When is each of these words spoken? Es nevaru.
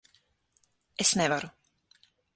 Es 1.05 1.13
nevaru. 1.21 1.53